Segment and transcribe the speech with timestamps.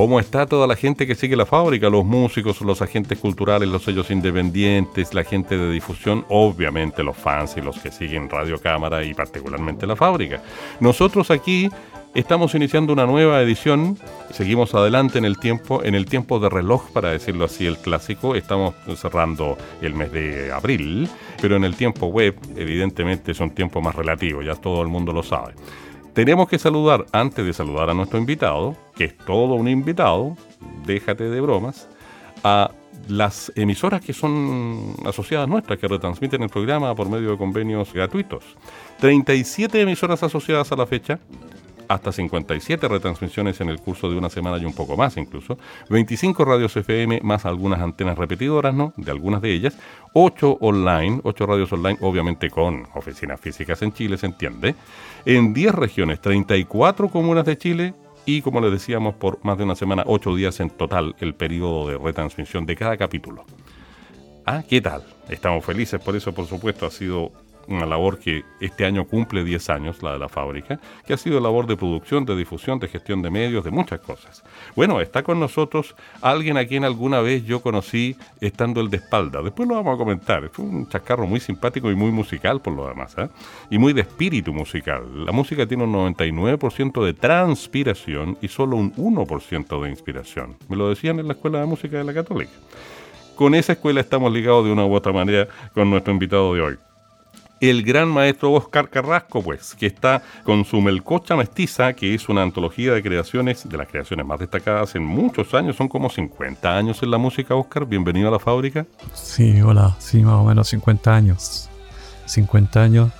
[0.00, 1.90] ¿Cómo está toda la gente que sigue la fábrica?
[1.90, 7.58] Los músicos, los agentes culturales, los sellos independientes, la gente de difusión, obviamente los fans
[7.58, 10.42] y los que siguen Radio Cámara y particularmente la fábrica.
[10.80, 11.68] Nosotros aquí
[12.14, 13.98] estamos iniciando una nueva edición,
[14.30, 18.34] seguimos adelante en el tiempo, en el tiempo de reloj, para decirlo así, el clásico.
[18.34, 21.10] Estamos cerrando el mes de abril,
[21.42, 25.12] pero en el tiempo web, evidentemente, es un tiempo más relativo, ya todo el mundo
[25.12, 25.52] lo sabe.
[26.12, 30.36] Tenemos que saludar, antes de saludar a nuestro invitado, que es todo un invitado,
[30.84, 31.88] déjate de bromas,
[32.42, 32.72] a
[33.08, 38.44] las emisoras que son asociadas nuestras, que retransmiten el programa por medio de convenios gratuitos.
[39.00, 41.20] 37 emisoras asociadas a la fecha,
[41.90, 46.44] hasta 57 retransmisiones en el curso de una semana y un poco más incluso, 25
[46.44, 48.94] radios FM más algunas antenas repetidoras, ¿no?
[48.96, 49.76] De algunas de ellas,
[50.14, 54.76] 8 online, 8 radios online, obviamente con oficinas físicas en Chile, se entiende,
[55.24, 59.74] en 10 regiones, 34 comunas de Chile y como les decíamos, por más de una
[59.74, 63.44] semana, 8 días en total el periodo de retransmisión de cada capítulo.
[64.46, 65.02] Ah, ¿qué tal?
[65.28, 67.32] Estamos felices por eso, por supuesto, ha sido
[67.70, 71.40] una labor que este año cumple 10 años, la de la fábrica, que ha sido
[71.40, 74.42] labor de producción, de difusión, de gestión de medios, de muchas cosas.
[74.74, 79.42] Bueno, está con nosotros alguien a quien alguna vez yo conocí estando el de espalda.
[79.42, 80.48] Después lo vamos a comentar.
[80.50, 83.28] Fue un chascarro muy simpático y muy musical por lo demás, ¿eh?
[83.70, 85.24] y muy de espíritu musical.
[85.24, 90.56] La música tiene un 99% de transpiración y solo un 1% de inspiración.
[90.68, 92.52] Me lo decían en la Escuela de Música de la Católica.
[93.36, 96.78] Con esa escuela estamos ligados de una u otra manera con nuestro invitado de hoy
[97.60, 102.42] el gran maestro Oscar Carrasco, pues, que está con su Melcocha Mestiza, que es una
[102.42, 107.02] antología de creaciones, de las creaciones más destacadas en muchos años, son como 50 años
[107.02, 107.84] en la música, Oscar.
[107.84, 108.86] Bienvenido a la fábrica.
[109.12, 111.68] Sí, hola, sí, más o menos 50 años.
[112.24, 113.12] 50 años,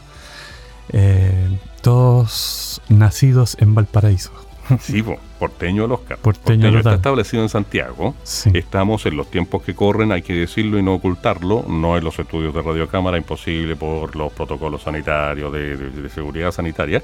[0.93, 4.33] eh, todos nacidos en Valparaíso.
[4.81, 5.03] Sí,
[5.41, 6.19] porteño el Oscar.
[6.19, 8.15] Porteño, está establecido en Santiago.
[8.53, 11.65] Estamos en los tiempos que corren, hay que decirlo y no ocultarlo.
[11.67, 17.03] No en los estudios de radiocámara, imposible por los protocolos sanitarios, de seguridad sanitaria.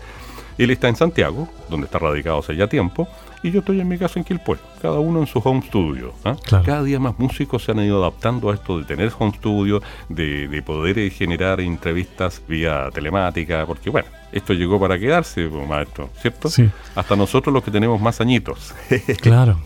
[0.58, 3.06] Él está en Santiago, donde está radicado hace ya tiempo,
[3.42, 6.14] y yo estoy en mi casa en Quilpué, cada uno en su home studio.
[6.24, 6.36] ¿ah?
[6.64, 10.62] Cada día más músicos se han ido adaptando a esto de tener home studio, de,
[10.64, 14.08] poder generar entrevistas vía telemática, porque bueno,
[14.38, 16.48] esto llegó para quedarse, pues, maestro, ¿cierto?
[16.48, 16.70] Sí.
[16.94, 18.74] Hasta nosotros los que tenemos más añitos.
[19.20, 19.58] claro,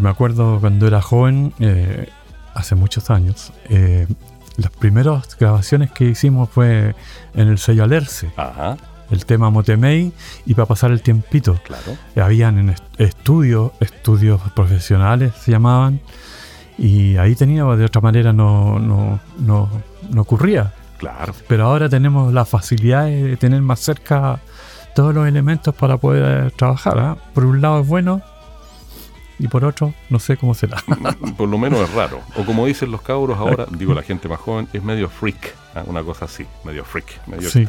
[0.00, 2.08] me acuerdo cuando era joven, eh,
[2.54, 4.06] hace muchos años, eh,
[4.56, 6.94] las primeras grabaciones que hicimos fue
[7.34, 8.30] en el sello Alerce.
[8.36, 8.76] Ajá
[9.10, 10.12] el tema Motemei
[10.46, 11.60] y para pasar el tiempito.
[11.62, 11.96] Claro.
[12.16, 16.00] Habían en estudios, estudios profesionales se llamaban,
[16.76, 19.68] y ahí tenía, de otra manera no, no, no,
[20.10, 20.72] no ocurría.
[21.04, 21.34] Claro.
[21.48, 24.40] Pero ahora tenemos la facilidad de tener más cerca
[24.94, 26.98] todos los elementos para poder trabajar.
[26.98, 27.16] ¿ah?
[27.34, 28.22] Por un lado es bueno,
[29.38, 30.78] y por otro, no sé cómo será.
[31.36, 32.20] por lo menos es raro.
[32.36, 35.82] O como dicen los cabros ahora, digo la gente más joven, es medio freak, ¿ah?
[35.86, 37.66] una cosa así, medio freak, medio sí,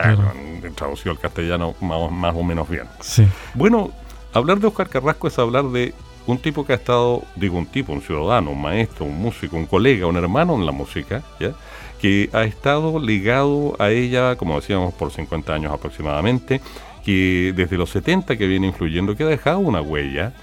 [0.75, 2.85] traducido al castellano más, más, o menos bien.
[3.01, 3.27] Sí.
[3.53, 3.91] Bueno,
[4.33, 5.93] hablar de Oscar Carrasco es hablar de
[6.27, 9.65] un tipo que ha estado, digo un tipo, un ciudadano, un maestro, un músico, un
[9.65, 11.53] colega, un hermano en la música, ¿ya?
[12.01, 16.61] que ha estado ligado a ella, como decíamos, por 50 años aproximadamente,
[17.03, 20.33] que desde los 70 que viene influyendo, que ha dejado una huella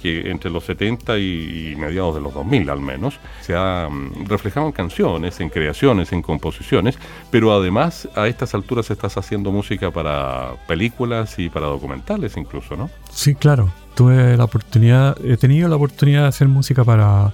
[0.00, 4.66] que entre los 70 y, mediados de los 2000 al menos, se ha mm, reflejado
[4.66, 6.98] en canciones, en creaciones, en composiciones,
[7.30, 12.90] pero además a estas alturas estás haciendo música para películas y para documentales incluso, ¿no?
[13.10, 13.70] Sí, claro.
[13.96, 17.32] Tuve la oportunidad, he tenido la oportunidad de hacer música para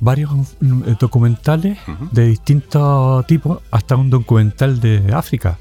[0.00, 0.30] varios
[0.60, 1.78] mm, documentales
[2.12, 5.58] de distintos tipos, hasta un documental de África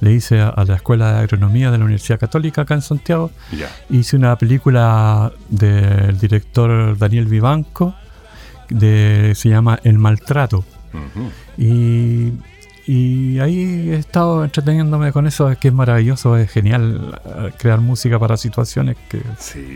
[0.00, 3.30] le hice a, la Escuela de Agronomía de la Universidad Católica acá en Santiago.
[3.90, 7.94] Hice una película del director Daniel Vivanco,
[8.70, 10.64] de, se llama El Maltrato.
[11.58, 12.32] y,
[12.86, 18.36] ahí he estado entreteniéndome con eso, que es maravilloso, es genial eh, crear música para
[18.36, 19.22] situaciones que,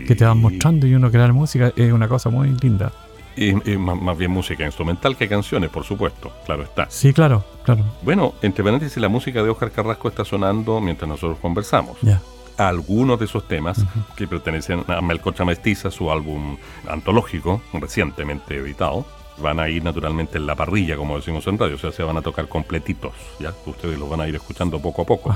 [0.05, 2.91] que te van mostrando y uno crear música es una cosa muy linda.
[3.37, 6.87] Y, más, bien música instrumental que canciones, por supuesto, claro está.
[6.89, 7.83] Sí, claro, claro.
[8.01, 11.97] Bueno, entre paréntesis, la música de Oscar Carrasco está sonando mientras nosotros conversamos.
[12.01, 12.21] Ya.
[12.57, 13.83] algunos de esos temas
[14.15, 16.55] que pertenecen a Melcocha Mestiza, su álbum
[16.87, 19.05] antológico, recientemente editado.
[19.37, 22.17] Van a ir naturalmente en la parrilla, como decimos en radio, o sea, se van
[22.17, 23.53] a tocar completitos, ¿ya?
[23.65, 25.35] Ustedes los van a ir escuchando poco a poco.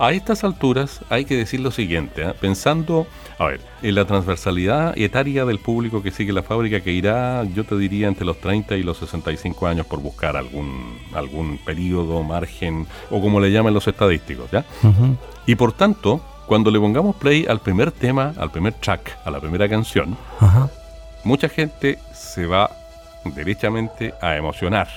[0.00, 2.32] A estas alturas hay que decir lo siguiente, ¿eh?
[2.40, 3.06] pensando,
[3.38, 7.64] a ver, en la transversalidad etaria del público que sigue la fábrica, que irá, yo
[7.64, 12.86] te diría, entre los 30 y los 65 años por buscar algún, algún periodo, margen,
[13.10, 14.64] o como le llaman los estadísticos, ¿ya?
[15.44, 19.38] Y por tanto, cuando le pongamos play al primer tema, al primer track, a la
[19.38, 20.16] primera canción,
[21.24, 22.70] mucha gente se va
[23.24, 24.88] derechamente a emocionar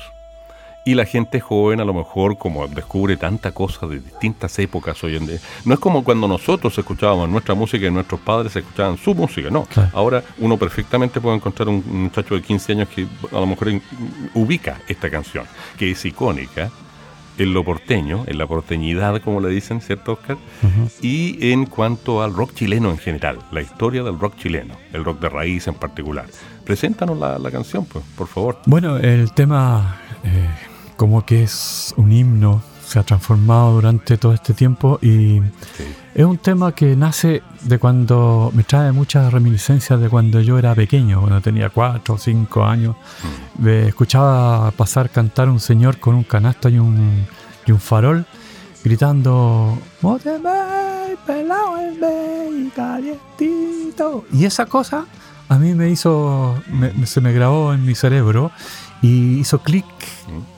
[0.85, 5.15] y la gente joven a lo mejor como descubre tanta cosa de distintas épocas hoy
[5.15, 5.37] en día.
[5.65, 9.67] No es como cuando nosotros escuchábamos nuestra música y nuestros padres escuchaban su música, no.
[9.93, 13.69] Ahora uno perfectamente puede encontrar un muchacho de 15 años que a lo mejor
[14.33, 15.45] ubica esta canción,
[15.77, 16.69] que es icónica
[17.37, 20.37] en lo porteño, en la porteñidad, como le dicen, ¿cierto, Oscar?
[21.01, 25.19] Y en cuanto al rock chileno en general, la historia del rock chileno, el rock
[25.19, 26.25] de raíz en particular.
[26.63, 28.59] Preséntanos la, canción, pues, por favor.
[28.65, 29.97] Bueno, el tema...
[30.23, 30.49] Eh,
[31.03, 35.41] como que es un himno, se ha transformado durante todo este tiempo y
[36.13, 40.75] es un tema que nace de cuando me trae muchas reminiscencias de cuando yo era
[40.75, 42.95] pequeñño, cuando tenía cuatro o cinco años.
[43.57, 43.63] Mm.
[43.63, 47.25] Me escuchaba pasar cantar un señor con un canasto y un,
[47.65, 48.25] y un farol
[48.83, 49.77] gritando
[51.25, 51.73] pelado
[52.75, 54.25] calientito.
[54.31, 55.05] Y esa cosa
[55.53, 56.59] a mí me hizo,
[57.05, 58.51] se me grabó en mi cerebro
[59.03, 59.85] y hizo clic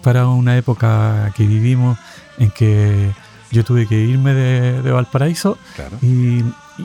[0.01, 1.99] para una época que vivimos
[2.37, 3.11] en que
[3.51, 5.57] yo tuve que irme de, Valparaíso
[6.01, 6.39] y,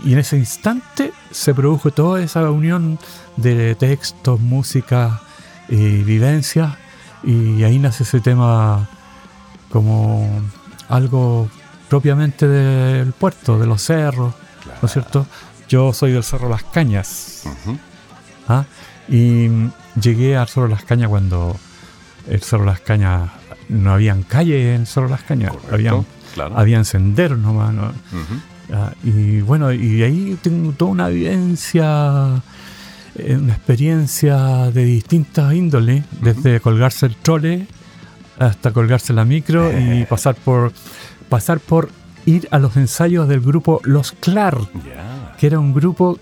[0.05, 2.99] en ese instante se produjo toda esa unión
[3.37, 5.21] de textos, música
[5.69, 6.77] y vivencias
[7.23, 8.89] y ahí nace ese tema
[9.71, 10.29] como
[10.89, 11.49] algo
[11.89, 14.35] propiamente del puerto, de los cerros,
[14.83, 15.27] ¿no es cierto?
[15.69, 17.45] Yo soy del Cerro Las Cañas.
[18.51, 18.65] ¿Ah?
[19.09, 19.49] Y
[20.01, 21.57] llegué al Cerro Las Cañas cuando
[22.29, 23.31] el Cerro Las Cañas
[23.69, 26.05] no habían calles en Cerro Las Cañas, habían,
[26.55, 27.75] habían senderos nomás.
[28.73, 32.41] Ah, y bueno, y ahí tengo toda una vivencia,
[33.17, 37.67] eh, una experiencia de distintas índoles, desde colgarse el trole
[38.39, 40.73] hasta colgarse la micro y pasar por
[41.29, 41.91] pasar por
[42.27, 44.59] ir a los ensayos del grupo Los Clar,
[45.39, 46.19] que era un grupo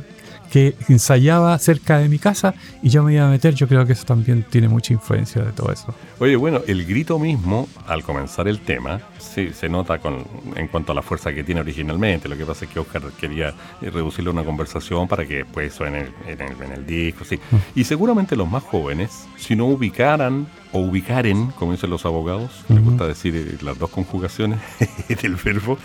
[0.51, 3.93] que ensayaba cerca de mi casa y yo me iba a meter, yo creo que
[3.93, 5.95] eso también tiene mucha influencia de todo eso.
[6.19, 10.25] Oye, bueno, el grito mismo, al comenzar el tema, sí, se nota con,
[10.57, 12.29] en cuanto a la fuerza que tiene originalmente.
[12.29, 13.49] Lo que pasa es que Oscar quería
[13.81, 17.37] eh, reducirle una conversación para que después suene en el, en el, disco, sí.
[17.37, 17.57] Mm.
[17.75, 22.81] Y seguramente los más jóvenes, si no ubicaran o ubicaren, como dicen los abogados, me
[22.81, 24.61] gusta decir eh, las dos conjugaciones
[25.23, 25.79] del verbo,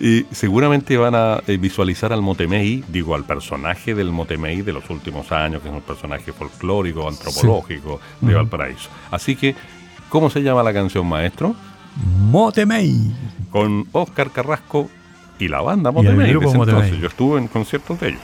[0.00, 4.88] y seguramente van a eh, visualizar al Motemei, digo, al personaje del Motemei de los
[4.90, 8.88] últimos años, que es un personaje folclórico, antropológico de Valparaíso.
[9.10, 9.54] Así que,
[10.08, 11.54] ¿cómo se llama la canción, maestro?
[12.30, 13.12] Motemei.
[13.50, 14.88] Con Oscar Carrasco
[15.38, 16.32] y la banda Motemei.
[16.32, 18.20] Yo estuve en conciertos de ellos.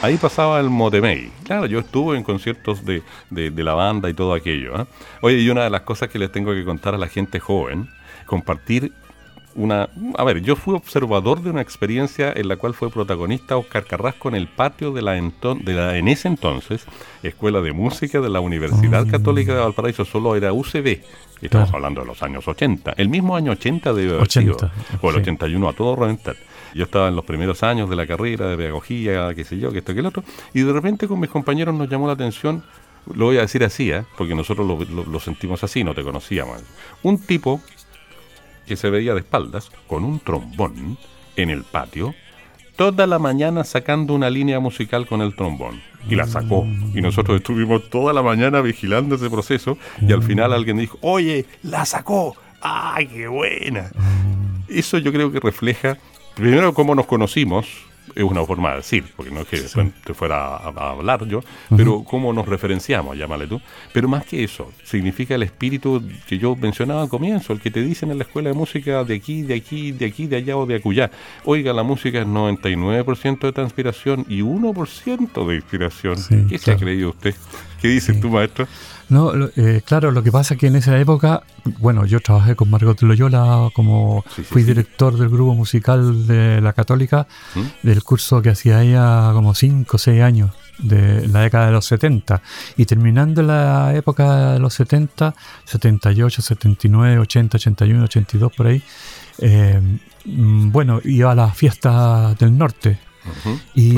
[0.00, 1.28] Ahí pasaba el Motemey.
[1.44, 4.80] Claro, yo estuve en conciertos de, la banda y todo aquello.
[4.80, 4.86] ¿eh?
[5.22, 7.88] Oye, y una de las cosas que les tengo que contar a la gente joven,
[8.24, 8.92] compartir
[9.56, 9.88] una...
[10.16, 14.28] A ver, yo fui observador de una experiencia en la cual fue protagonista Oscar Carrasco
[14.28, 16.86] en el patio de la, de la en ese entonces
[17.24, 19.10] Escuela de Música de la Universidad mm.
[19.10, 21.00] Católica de Valparaíso, solo era UCB.
[21.42, 22.94] Estamos hablando de los años 80.
[22.96, 26.36] El mismo año 80 debe haber 80, o el 81 a todo reventar.
[26.74, 29.78] Yo estaba en los primeros años de la carrera de pedagogía, qué sé yo, que
[29.78, 30.22] esto, que el otro,
[30.54, 32.62] y de repente con mis compañeros nos llamó la atención,
[33.14, 34.04] lo voy a decir así, ¿eh?
[34.16, 36.62] porque nosotros lo, sentimos así, no te conocíamos.
[37.02, 37.60] Un tipo
[38.66, 40.98] que se veía de espaldas, con un trombón,
[41.36, 42.14] en el patio,
[42.76, 45.80] toda la mañana sacando una línea musical con el trombón.
[46.08, 46.64] Y la sacó.
[46.94, 49.76] Y nosotros estuvimos toda la mañana vigilando ese proceso.
[50.00, 52.36] Y al final alguien dijo, oye, la sacó.
[52.60, 53.90] ¡Ay, qué buena!
[54.68, 55.98] Eso yo creo que refleja
[56.38, 57.66] primero cómo nos conocimos,
[58.14, 59.60] es una forma de decir, porque no es que
[60.04, 61.42] te fuera a, hablar yo,
[61.76, 63.60] pero cómo nos referenciamos, llámale tú.
[63.92, 67.82] Pero más que eso, significa el espíritu que yo mencionaba al comienzo, el que te
[67.82, 70.66] dicen en la escuela de música de aquí, de aquí, de aquí, de allá o
[70.66, 71.10] de acullá.
[71.44, 76.16] Oiga, la música es 99% de transpiración y 1% de inspiración.
[76.48, 77.34] ¿Qué se ha creído usted?
[77.80, 78.66] ¿Qué dices tú, maestro?
[79.08, 81.42] No, eh, claro, lo que pasa es que en esa época,
[81.78, 87.26] bueno, yo trabajé con Margot Loyola como fui director del grupo musical de la Católica,
[87.54, 87.86] ¿Mm?
[87.86, 91.86] del curso que hacía ella como 5 o 6 años, de la década de los
[91.86, 92.42] 70.
[92.76, 95.34] Y terminando la época de los 70,
[95.64, 98.82] 78, 79, 80, 81, 82, por ahí,
[99.38, 99.80] eh,
[100.24, 102.98] mm, bueno, iba a las fiestas del norte,
[103.74, 103.96] y,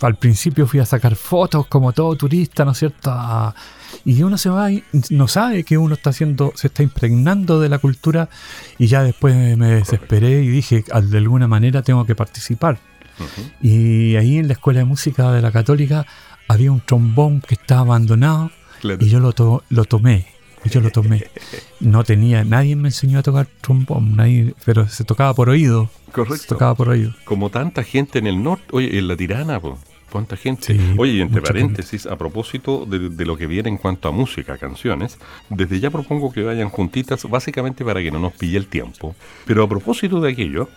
[0.00, 3.12] al principio fui a sacar fotos como todo turista, ¿no es cierto?
[4.04, 7.68] y uno se va y no sabe que uno está haciendo, se está impregnando de
[7.68, 8.28] la cultura
[8.78, 12.78] y ya después me desesperé y dije, de alguna manera tengo que participar.
[13.62, 16.06] Y ahí en la escuela de música de la católica
[16.48, 18.50] había un trombón que estaba abandonado
[19.00, 20.35] y yo lo, lo tomé.
[20.70, 21.24] Yo lo tomé.
[21.80, 25.90] No tenía, nadie me enseñó a tocar trombón, nadie, pero se tocaba por oído.
[26.12, 26.36] Correcto.
[26.36, 27.14] Se tocaba por oído.
[27.24, 29.60] Como tanta gente en el norte, oye, en la tirana,
[30.10, 30.78] cuánta gente.
[30.96, 35.18] Oye, y entre paréntesis, a propósito de, lo que viene en cuanto a música, canciones,
[35.50, 39.14] desde ya propongo que vayan juntitas, básicamente para que no nos pille el tiempo.
[39.44, 40.68] Pero a propósito de aquello,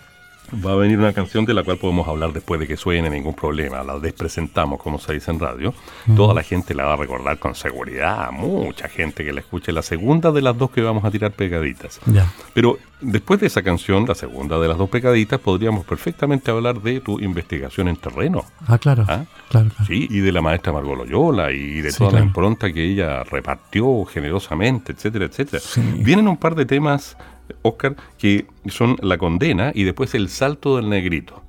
[0.53, 3.33] va a venir una canción de la cual podemos hablar después de que suene, ningún
[3.33, 3.83] problema.
[3.83, 5.73] La despresentamos, como se dice en radio.
[6.15, 8.31] Toda la gente la va a recordar con seguridad.
[8.31, 9.71] Mucha gente que la escuche.
[9.71, 11.99] La segunda de las dos que vamos a tirar pegaditas.
[12.05, 12.31] Ya.
[12.53, 16.99] Pero después de esa canción, la segunda de las dos pegaditas, podríamos perfectamente hablar de
[17.01, 18.45] tu investigación en terreno.
[18.67, 19.05] Ah, claro.
[19.07, 19.25] ¿Ah?
[19.49, 23.23] claro, Sí, y de la maestra Margot Loyola y de toda la impronta que ella
[23.23, 25.61] repartió generosamente, etcétera, etcétera.
[25.97, 27.17] Vienen un par de temas
[27.61, 31.43] Oscar, que son la condena y después el salto del negrito.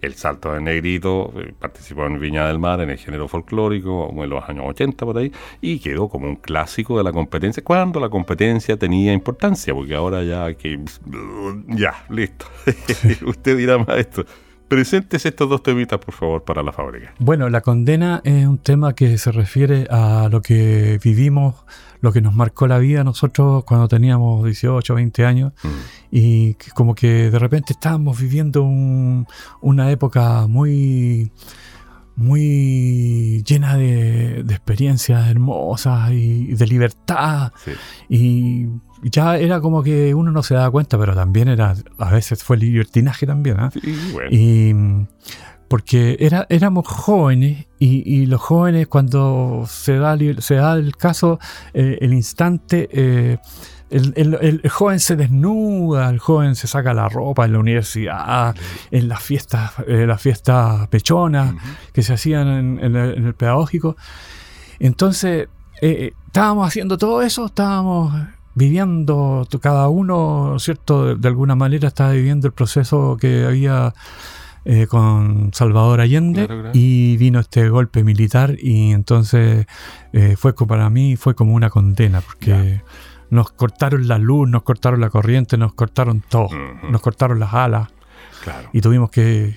[0.00, 4.30] El salto del negrito eh, participó en Viña del Mar en el género folclórico en
[4.30, 8.08] los años 80 por ahí y quedó como un clásico de la competencia cuando la
[8.08, 10.78] competencia tenía importancia porque ahora ya que
[11.66, 12.46] ya listo.
[13.26, 14.24] Usted dirá más esto
[14.68, 17.14] Presentes estos dos temitas, por favor, para la fábrica.
[17.18, 21.54] Bueno, la condena es un tema que se refiere a lo que vivimos,
[22.00, 25.68] lo que nos marcó la vida nosotros cuando teníamos 18, 20 años, mm.
[26.10, 31.30] y como que de repente estábamos viviendo una época muy
[32.16, 32.40] muy
[33.46, 37.52] llena de, experiencias hermosas y de libertad.
[38.08, 38.66] Y
[39.02, 42.56] ya era como que uno no se daba cuenta, pero también era, a veces fue
[42.56, 43.60] libertinaje también.
[43.60, 43.70] ¿ah?
[44.30, 44.74] Y
[45.68, 51.38] porque era, éramos jóvenes y, los jóvenes cuando se da, se da el caso,
[51.72, 52.88] eh, el instante...
[52.92, 53.38] Eh,
[53.90, 58.54] el, joven se desnuda, el joven se saca la ropa en la universidad,
[58.90, 61.54] en las fiestas, eh, las fiestas pechonas
[61.92, 63.96] que se hacían en, el, pedagógico.
[64.78, 65.48] Entonces,
[65.80, 68.12] estábamos haciendo todo eso, estábamos
[68.56, 71.14] viviendo, cada uno, ¿cierto?
[71.14, 73.92] De, alguna manera estaba viviendo el proceso que había
[74.64, 79.66] eh, con Salvador Allende y vino este golpe militar y entonces
[80.12, 82.82] eh, fue para mí fue como una condena porque
[83.30, 86.48] nos cortaron la luz, nos cortaron la corriente, nos cortaron todo,
[86.90, 87.88] nos cortaron las alas
[88.72, 89.56] y tuvimos que,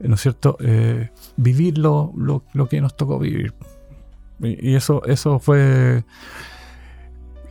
[0.00, 3.54] ¿no es cierto?, eh, vivir lo, lo, lo, que nos tocó vivir.
[4.40, 6.04] Y eso, eso fue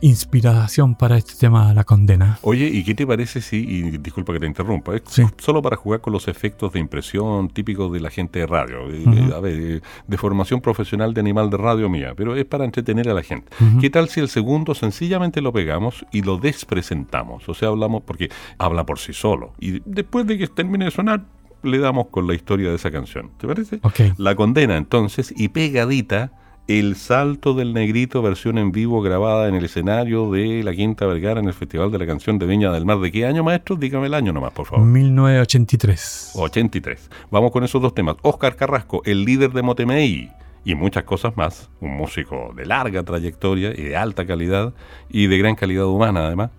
[0.02, 2.38] inspiración para este tema, la condena.
[2.42, 5.22] Oye, ¿y qué te parece si, y disculpa que te interrumpa, es sí.
[5.38, 9.04] solo para jugar con los efectos de impresión típicos de la gente de radio, eh,
[9.06, 9.30] uh -huh.
[9.30, 13.08] Eh, a ver, de formación profesional de animal de radio mía, pero es para entretener
[13.08, 13.48] a la gente.
[13.60, 13.80] Uh -huh.
[13.80, 17.48] ¿Qué tal si el segundo sencillamente lo pegamos y lo despresentamos?
[17.48, 19.52] O sea, hablamos porque habla por sí solo.
[19.60, 21.24] Y después de que termine de sonar,
[21.62, 23.30] le damos con la historia de esa canción.
[23.38, 23.78] ¿Te parece?
[23.82, 24.12] Okay.
[24.16, 26.32] La condena entonces y pegadita
[26.68, 31.40] el Salto del Negrito, versión en vivo grabada en el escenario de la Quinta Vergara
[31.40, 33.00] en el Festival de la Canción de Viña del Mar.
[33.00, 33.74] ¿De qué año, maestro?
[33.74, 34.86] Dígame el año nomás, por favor.
[34.86, 36.32] 1983.
[36.36, 37.10] 83.
[37.32, 38.14] Vamos con esos dos temas.
[38.22, 40.30] Oscar Carrasco, el líder de Motemey
[40.64, 41.68] y muchas cosas más.
[41.80, 44.72] Un músico de larga trayectoria y de alta calidad
[45.10, 46.50] y de gran calidad humana, además,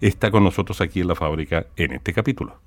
[0.00, 2.60] está con nosotros aquí en la fábrica en este capítulo.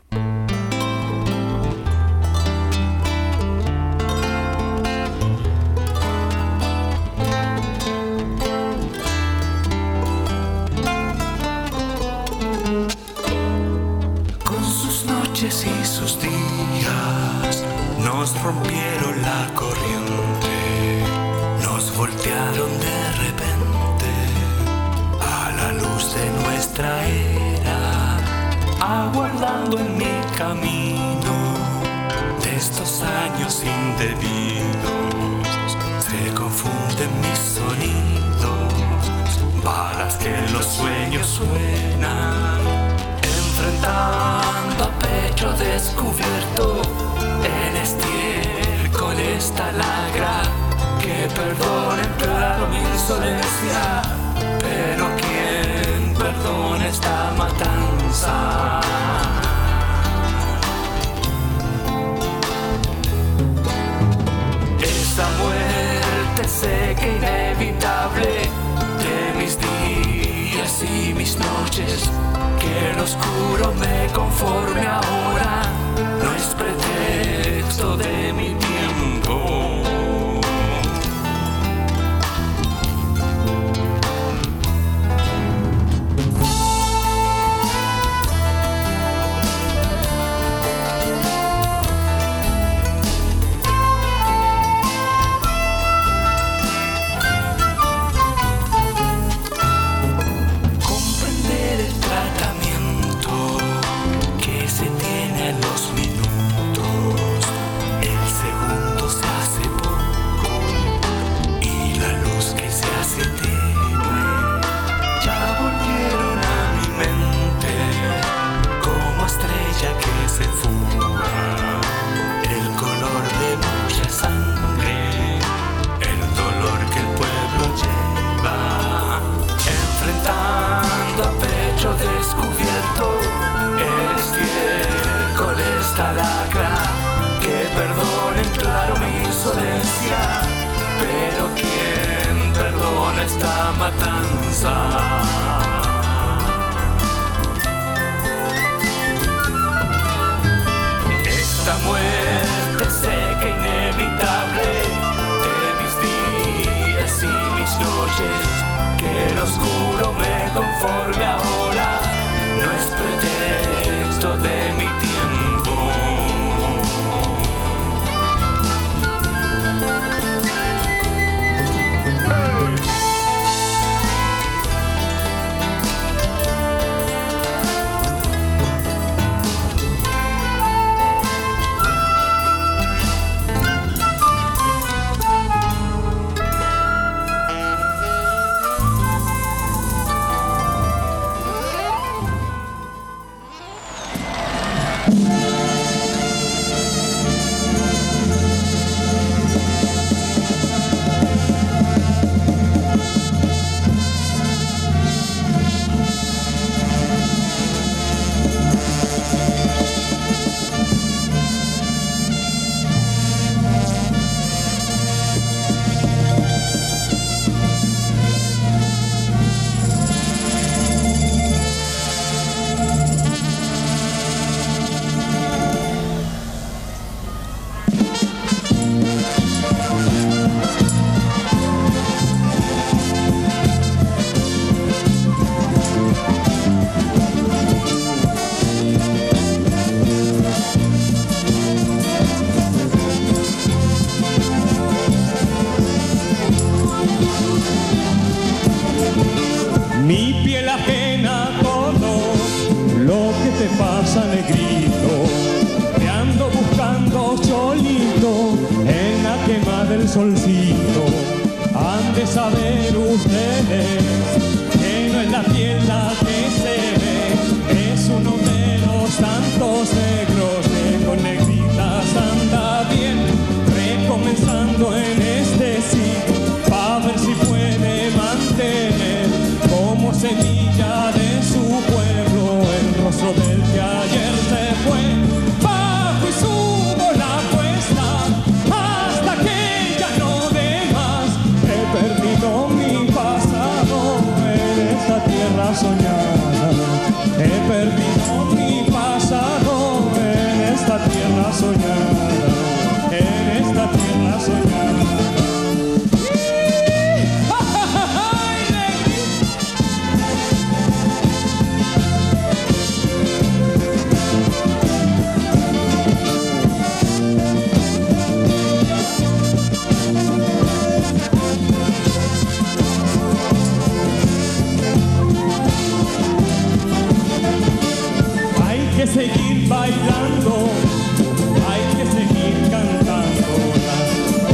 [331.70, 333.52] Hay que seguir cantando.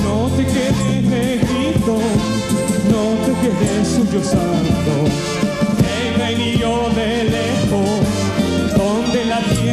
[0.03, 1.97] No te quedes negrito,
[2.91, 4.93] no te quedes sollozando.
[5.89, 7.99] He venido de lejos,
[8.77, 9.66] donde la tierra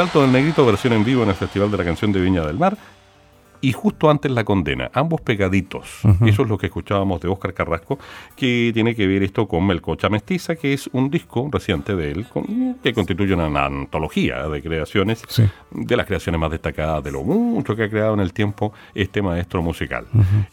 [0.00, 2.56] Salto del Negrito, versión en vivo en el Festival de la Canción de Viña del
[2.56, 2.74] Mar.
[3.62, 6.00] Y justo antes la condena, ambos pegaditos.
[6.24, 7.98] Eso es lo que escuchábamos de Óscar Carrasco,
[8.34, 12.26] que tiene que ver esto con Melcocha Mestiza, que es un disco reciente de él,
[12.26, 15.44] con- que constituye una antología de creaciones, Sí.
[15.72, 19.20] de las creaciones más destacadas, de lo mucho que ha creado en el tiempo este
[19.20, 20.06] maestro musical.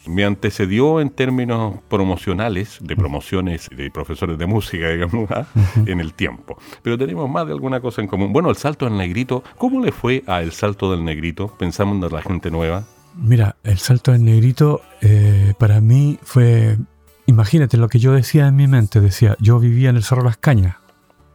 [0.06, 5.46] Me antecedió en términos promocionales, de promociones de profesores de música, digamos, ¿ah?
[5.86, 6.58] en el tiempo.
[6.82, 8.32] Pero tenemos más de alguna cosa en común.
[8.32, 11.48] Bueno, el salto del negrito, ¿cómo le fue a El Salto del Negrito?
[11.58, 12.84] Pensando en la gente nueva.
[13.16, 16.78] Mira, el salto del negrito eh, para mí fue,
[17.26, 20.36] imagínate lo que yo decía en mi mente, decía, yo vivía en el Cerro Las
[20.36, 20.76] Cañas,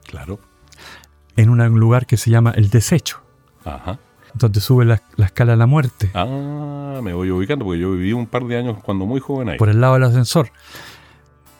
[0.05, 0.39] Claro.
[1.35, 3.21] en un lugar que se llama El Desecho,
[3.65, 3.99] Ajá.
[4.33, 8.13] donde sube la, la escala de la muerte, Ah, me voy ubicando porque yo viví
[8.13, 9.57] un par de años cuando muy joven ahí.
[9.57, 10.51] por el lado del ascensor.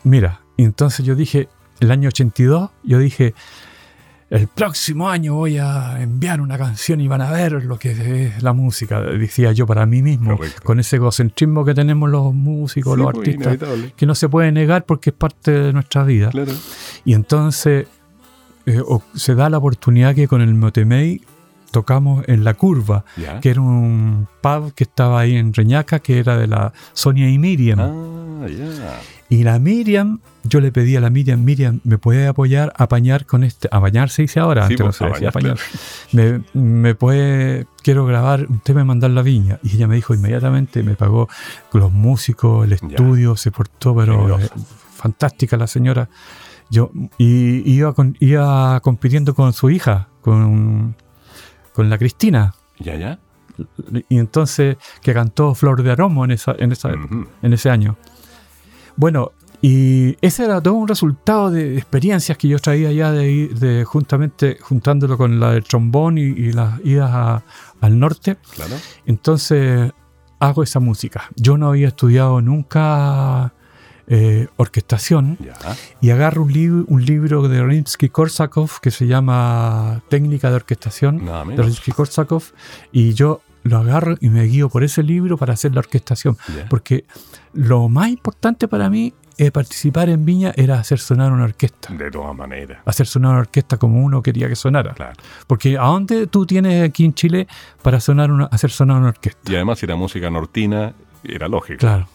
[0.03, 1.49] Mira, y entonces yo dije,
[1.79, 3.33] el año 82, yo dije,
[4.29, 8.41] el próximo año voy a enviar una canción y van a ver lo que es
[8.43, 10.61] la música, decía yo para mí mismo, Correcto.
[10.63, 13.93] con ese egocentrismo que tenemos los músicos, Sí, los pues, artistas, inevitable.
[13.95, 16.29] que no se puede negar porque es parte de nuestra vida.
[16.29, 16.51] Claro.
[17.05, 17.87] Y entonces
[18.65, 18.81] eh,
[19.13, 21.21] se da la oportunidad que con el Motemey
[21.73, 23.03] tocamos en La Curva,
[23.41, 27.37] que era un pub que estaba ahí en Reñaca, que era de la Sonia y
[27.37, 27.79] Miriam.
[27.81, 28.47] Ah.
[29.29, 33.25] Y la Miriam, yo le pedí a la Miriam, Miriam, ¿me puede apoyar a apañar
[33.25, 33.67] con este?
[33.71, 35.57] Apañar se dice ahora, Sí, antes no pues, se decía apañar.
[36.11, 39.57] Me, me puede, quiero grabar un tema y mandar la viña.
[39.63, 41.27] Y ella me dijo inmediatamente, me pagó
[41.71, 44.47] los músicos, el estudio, se portó, pero eh,
[44.95, 46.09] fantástica la señora.
[46.69, 50.95] Yo, y iba, con- iba compitiendo con su hija, con,
[51.73, 52.53] con la Cristina.
[52.79, 53.19] Ya, ya.
[54.09, 57.97] Y entonces, que cantó Flor de Aromo en, esa, en, esa, en ese año.
[58.95, 59.31] Bueno,
[59.61, 64.57] y ese era todo un resultado de experiencias que yo traía ya de, de juntamente
[64.61, 67.43] juntándolo con la del trombón y, y las idas a-
[67.79, 68.37] al norte.
[68.55, 68.75] Claro.
[69.05, 69.91] Entonces
[70.39, 71.29] hago esa música.
[71.35, 73.53] Yo no había estudiado nunca
[74.07, 75.53] eh, orquestación Ya.
[76.01, 81.45] y agarro un, lib- un libro de Rimsky-Korsakov que se llama Técnica de Orquestación Nada
[81.45, 81.55] de.
[81.63, 82.43] Rimsky-Korsakov
[82.91, 86.37] y yo lo agarro y me guío por ese libro para hacer la orquestación.
[86.69, 87.05] Porque
[87.53, 91.93] lo más importante para mí eh, participar en Viña era hacer sonar una orquesta.
[91.93, 92.79] De todas maneras.
[92.85, 94.93] Hacer sonar una orquesta como uno quería que sonara.
[94.93, 95.13] Claro.
[95.47, 97.47] Porque ¿a dónde tú tienes aquí en Chile
[97.81, 99.49] para sonar una, hacer sonar una orquesta?
[99.51, 101.79] Y además, si era música nortina, era lógico.
[101.79, 102.05] Claro,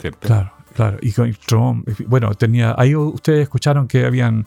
[0.00, 0.26] ¿cierto?
[0.26, 0.98] claro, claro.
[1.00, 4.46] Y con trombón, bueno, tenía, ahí ustedes escucharon que habían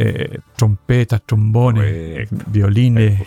[0.00, 2.50] eh, trompetas, trombones, Correcto.
[2.52, 3.20] violines,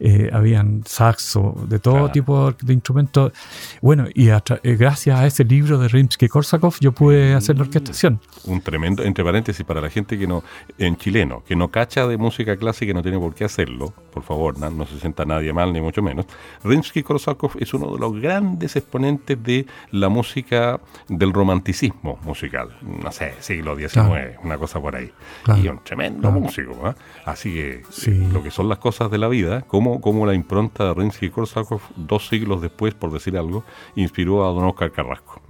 [0.00, 2.10] eh, habían saxo, de todo Claro.
[2.10, 3.32] tipo de instrumentos.
[3.80, 8.20] Bueno, y a eh, gracias a ese libro de Rimsky-Korsakov yo pude hacer la orquestación.
[8.46, 10.42] Un tremendo, entre paréntesis, para la gente que no,
[10.76, 14.24] en chileno, que no cacha de música clásica y no tiene por qué hacerlo, por
[14.24, 16.26] favor, na- no, se sienta nadie mal, ni mucho menos.
[16.64, 23.34] Rimsky-Korsakov es uno de los grandes exponentes de la música del romanticismo musical, no sé,
[23.40, 24.40] siglo XIX, Claro.
[24.44, 25.10] una cosa por ahí.
[25.44, 25.60] Claro.
[25.62, 26.40] Y un tremendo Claro.
[26.40, 26.94] músico, ¿ah?
[27.24, 28.10] Así que Sí.
[28.10, 31.80] eh, lo que son las cosas de la vida, como, como la impronta de Rimsky-Korsakov,
[31.96, 33.64] dos siglos después, por decir algo,
[33.96, 35.40] inspiró a don Oscar Carrasco.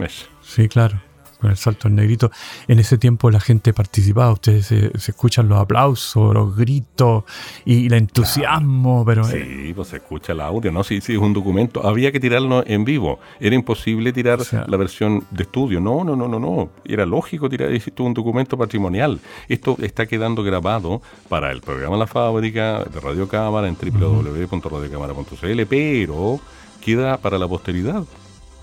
[0.41, 1.01] Sí, claro.
[1.41, 2.31] Con el salto en negrito.
[2.67, 7.25] En ese tiempo la gente participaba, ustedes se, se escuchan los aplausos, los gritos
[7.65, 10.83] y el entusiasmo, pero eh, Sí, pues se escucha el audio, ¿no?
[10.83, 11.87] Sí, sí, es un documento.
[11.87, 13.21] Había que tirarlo en vivo.
[13.39, 15.81] Era imposible tirar O sea- la versión de estudio.
[15.81, 16.71] No, no, no, no, no.
[16.85, 19.21] Era lógico tirar esto un documento patrimonial.
[19.49, 26.41] Esto está quedando grabado para el programa La Fábrica de Radio Cámara en www.radiocámara.cl, pero
[26.85, 28.03] queda para la posteridad.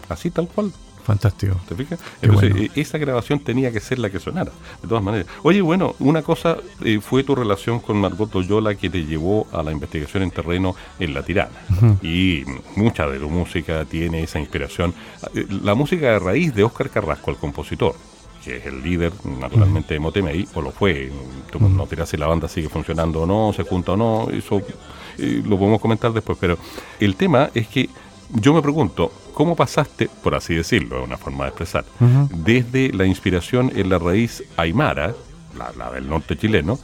[0.09, 0.71] Así tal cual.
[1.05, 1.55] Fantástico.
[1.67, 1.99] ¿Te fijas?
[2.21, 2.65] Entonces, bueno.
[2.65, 5.27] eh, esa grabación tenía que ser la que sonara, de todas maneras.
[5.43, 9.63] Oye, bueno, una cosa eh, fue tu relación con Margot Loyola que te llevó a
[9.63, 11.55] la investigación en terreno en La Tirana.
[12.01, 12.43] Y
[12.75, 14.93] mucha de tu música tiene esa inspiración.
[15.33, 17.95] Eh, La música de raíz de Óscar Carrasco, el compositor,
[18.43, 21.11] que es el líder, naturalmente, de Motemey, o lo fue.
[21.51, 24.61] Tú no dirás si la banda sigue funcionando o no, se junta o no, eso
[25.17, 26.37] eh, lo podemos comentar después.
[26.39, 26.57] Pero
[26.99, 27.89] el tema es que
[28.33, 31.85] yo me pregunto, ¿cómo pasaste, por así decirlo, es una forma de expresar,
[32.31, 35.13] desde la inspiración en la raíz aymara,
[35.55, 36.79] la, la del norte chileno,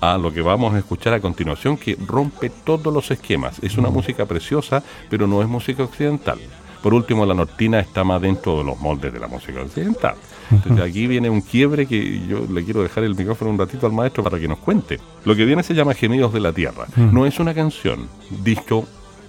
[0.00, 3.58] a lo que vamos a escuchar a continuación, que rompe todos los esquemas?
[3.62, 6.38] Es una música preciosa, pero no es música occidental.
[6.82, 10.16] Por último, la nortina está más dentro de los moldes de la música occidental.
[10.50, 13.92] Entonces aquí viene un quiebre que yo le quiero dejar el micrófono un ratito al
[13.92, 15.00] maestro para que nos cuente.
[15.24, 16.84] Lo que viene se llama Gemidos de la Tierra.
[16.96, 18.10] No es una canción
[18.42, 18.86] dicho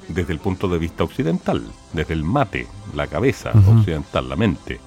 [0.07, 1.63] desde el punto de vista occidental,
[1.93, 4.79] desde el mate, la cabeza occidental, la mente,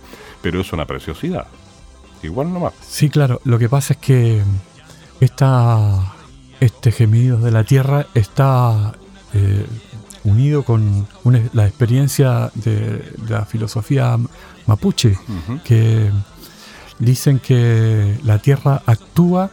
[0.42, 1.46] pero es una preciosidad.
[2.22, 2.72] Igual nomás.
[2.86, 3.40] Sí, claro.
[3.44, 4.42] Lo que pasa es que
[5.20, 6.14] esta,
[6.60, 8.92] este gemido de la tierra está
[9.34, 9.66] eh,
[10.24, 14.16] unido con una- la experiencia de, de la filosofía
[14.66, 15.16] mapuche,
[15.64, 16.10] que
[16.98, 19.50] dicen que la tierra actúa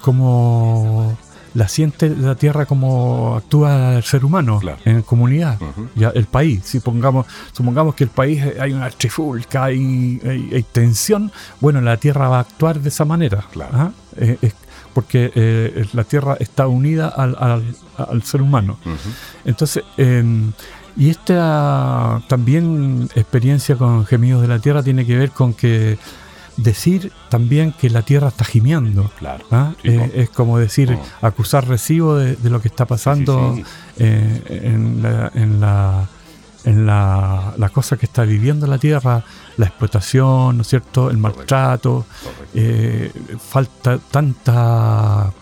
[0.00, 1.16] como
[1.54, 4.78] la siente la tierra como actúa el ser humano Claro.
[4.84, 5.58] en comunidad
[5.96, 10.50] ya el país si pongamos supongamos que el país eh, hay una trifulca hay, hay,
[10.54, 13.70] hay tensión bueno la tierra va a actuar de esa manera Claro.
[13.74, 13.90] ¿ah?
[14.16, 14.38] Eh,
[14.94, 18.78] porque eh, la tierra está unida al, al- al ser humano
[19.44, 20.22] entonces, eh,
[20.96, 25.98] y esta también experiencia con Gemidos de la Tierra tiene que ver con que
[26.62, 29.10] decir también que la Tierra está gimiendo.
[29.18, 29.44] Claro.
[29.50, 29.72] ¿ah?
[29.82, 33.68] Sí, Eh, es como decir, acusar recibo de, de lo que está pasando Sí, sí.
[33.98, 36.08] eh, en, la, en, la,
[36.64, 39.24] en la, la cosa que está viviendo la Tierra,
[39.56, 41.10] la explotación, ¿no es cierto?
[41.10, 42.50] El maltrato, Correcto.
[42.54, 45.32] eh, falta tanta,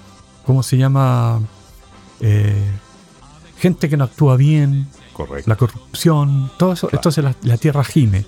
[0.45, 1.41] ¿cómo se llama?
[2.21, 2.71] Eh,
[3.59, 5.49] gente que no actúa bien, Correcto.
[5.51, 6.99] la corrupción, todo eso, Claro.
[7.01, 8.25] entonces la, la tierra gime.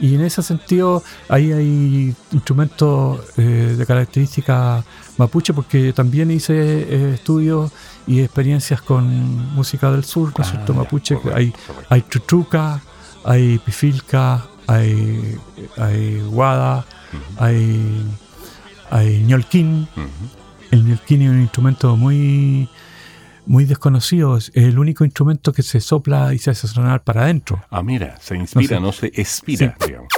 [0.00, 4.84] Y en ese sentido, ahí hay instrumentos eh, de característica
[5.16, 7.70] mapuche, porque también hice eh, estudios
[8.06, 9.04] y experiencias con
[9.54, 10.74] música del sur, ¿no es Ah, cierto?
[10.74, 11.86] Mapuche, correcto, hay, correcto.
[11.90, 12.82] hay chuchuca,
[13.24, 15.38] hay pifilca, hay,
[15.76, 16.84] hay guada,
[17.38, 18.04] hay,
[18.90, 19.86] hay ñolquín.
[20.70, 22.68] El ñolquín es un instrumento muy,
[23.46, 27.62] muy desconocido, es el único instrumento que se sopla y se hace sonar para adentro.
[27.70, 29.86] Ah, mira, se inspira, No no, se expira, Sí.
[29.88, 30.08] digamos.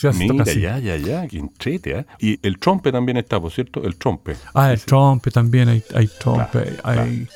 [0.00, 2.06] Tocar Mira, ya, ya, ya, que entrete, ¿eh?
[2.18, 4.36] Y el trompe también está, por cierto, el trompe.
[4.52, 7.26] Ah, el trompe también, hay, hay trompe, Claro, hay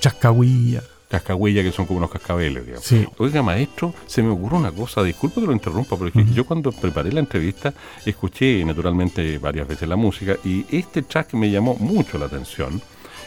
[0.00, 0.82] chascahuilla.
[1.08, 2.84] Cascahuilla, que son como unos cascabeles, digamos.
[2.86, 3.06] Sí.
[3.18, 6.44] Oiga, maestro, se me ocurre una cosa, disculpe que lo interrumpa, pero es que yo
[6.46, 7.72] cuando preparé la entrevista
[8.04, 12.80] escuché naturalmente varias veces la música y este track me llamó mucho la atención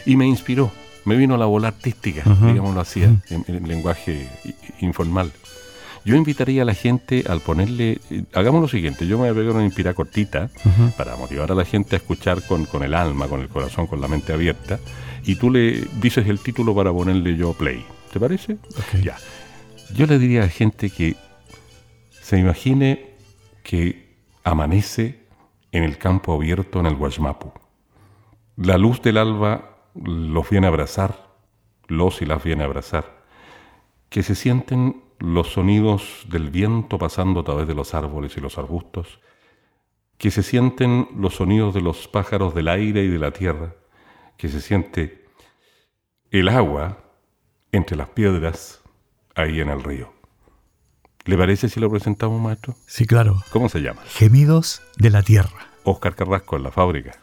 [0.06, 0.70] y me inspiró.
[1.04, 4.28] Me vino la bola artística, digámoslo así, en, en lenguaje
[4.80, 5.30] informal.
[6.04, 9.34] Yo invitaría a la gente al ponerle, eh, hagamos lo siguiente, yo me voy a
[9.34, 10.50] pegar una inspira cortita
[10.96, 14.00] para motivar a la gente a escuchar con, con el alma, con el corazón, con
[14.00, 14.78] la mente abierta,
[15.24, 17.84] y tú le dices el título para ponerle yo play.
[18.12, 18.58] ¿Te parece?
[19.02, 19.16] Ya.
[19.94, 21.16] Yo le diría a la gente que
[22.10, 23.14] se imagine
[23.62, 25.20] que amanece
[25.72, 27.52] en el campo abierto en el Guaymapu.
[28.56, 31.34] La luz del alba los viene a abrazar,
[31.88, 33.24] los y las viene a abrazar.
[34.08, 38.58] Que se sienten los sonidos del viento pasando a través de los árboles y los
[38.58, 39.20] arbustos.
[40.18, 43.74] que se sienten los sonidos de los pájaros del aire y de la tierra,
[44.36, 45.26] que se siente
[46.30, 46.98] el agua
[47.72, 48.80] entre las piedras
[49.34, 50.12] ahí en el río.
[51.24, 52.76] ¿Le parece si lo presentamos, maestro?
[52.86, 53.42] Sí, claro.
[53.50, 54.00] ¿Cómo se llama?
[54.06, 55.68] Gemidos de la Tierra.
[55.84, 57.18] Oscar Carrasco en la fábrica.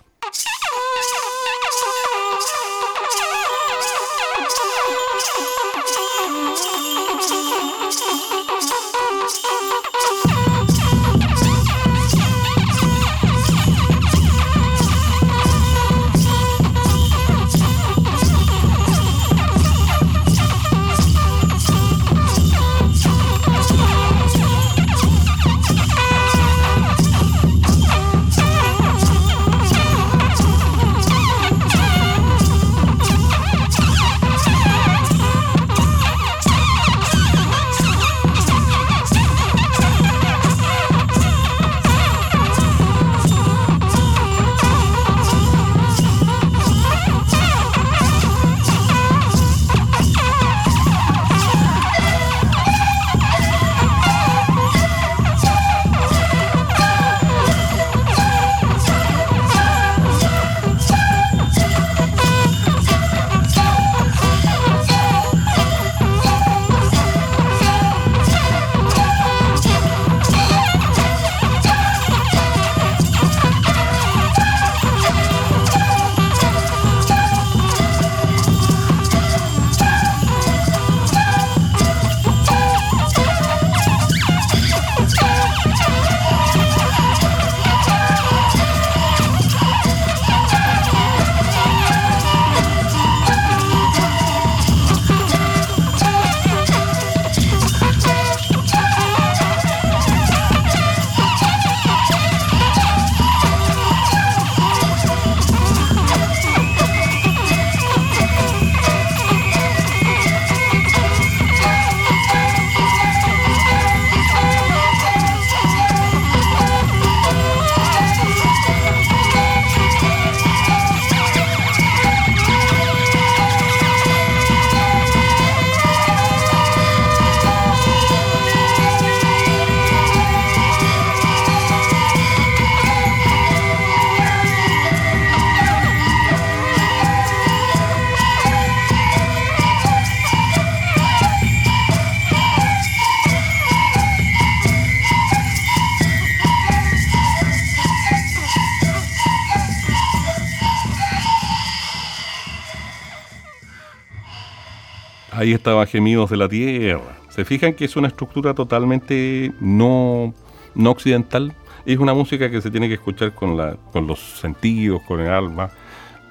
[155.64, 157.16] Ahí estaba Gemidos de la Tierra.
[157.30, 160.34] ¿Se fijan que es una estructura totalmente no,
[160.76, 161.56] no occidental?
[161.86, 165.30] Es una música que se tiene que escuchar con, la, con los sentidos, con el
[165.30, 165.72] alma,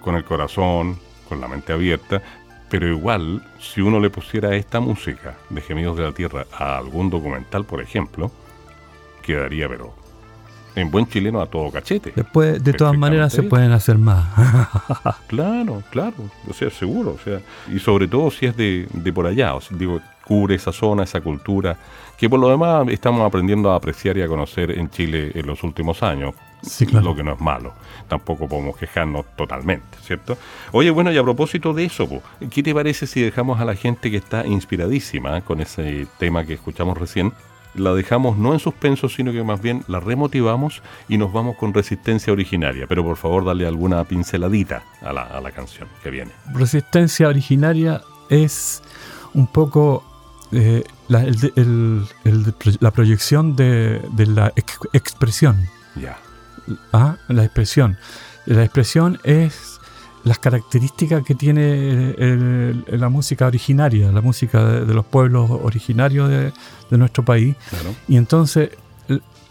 [0.03, 0.99] con el corazón,
[1.31, 2.21] con la mente abierta.
[2.69, 7.09] Pero igual, si uno le pusiera esta música de Gemidos de la Tierra a algún
[7.09, 8.31] documental, por ejemplo,
[9.23, 9.95] quedaría, pero
[10.75, 12.13] en buen chileno a todo cachete.
[12.15, 14.29] Después, de todas maneras, se pueden hacer más.
[15.27, 16.15] claro, claro,
[16.49, 17.41] o sea, seguro, o sea,
[17.73, 21.03] y sobre todo si es de, de por allá, o sea, digo, cubre esa zona,
[21.03, 21.77] esa cultura,
[22.17, 25.63] que por lo demás estamos aprendiendo a apreciar y a conocer en Chile en los
[25.63, 26.35] últimos años.
[26.63, 27.07] Sí, claro.
[27.07, 27.75] Lo que no es malo.
[28.07, 30.39] Tampoco podemos quejarnos totalmente, ¿cierto?
[30.71, 33.75] Oye, bueno, y a propósito de eso, po, ¿qué te parece si dejamos a la
[33.75, 37.33] gente que está inspiradísima con ese tema que escuchamos recién?
[37.75, 41.73] La dejamos no en suspenso, sino que más bien la remotivamos y nos vamos con
[41.73, 42.87] resistencia originaria.
[42.87, 46.33] Pero por favor, dale alguna pinceladita a la, a la canción que viene.
[46.53, 48.83] Resistencia originaria es
[49.35, 50.05] un poco
[50.53, 55.57] eh, la, el- el- el- la proyección de, de la ex- expresión.
[55.97, 56.19] Ya.
[56.93, 57.17] ¿ah?
[57.29, 57.97] La expresión.
[58.45, 59.72] La expresión es
[60.25, 65.51] las características que tiene el- el- la música originaria, la música de, de los pueblos
[65.51, 66.53] originarios de,
[66.91, 67.57] de nuestro país.
[67.71, 67.95] Claro.
[68.09, 68.71] Y entonces,